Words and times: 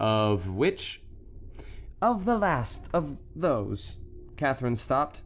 "Of 0.00 0.48
which?" 0.48 1.00
"Of 2.02 2.24
the 2.24 2.36
last, 2.36 2.88
of 2.92 3.18
those"— 3.36 3.98
Catharine 4.34 4.74
stopped. 4.74 5.22